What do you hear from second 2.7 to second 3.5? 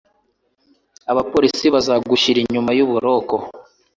yuburoko.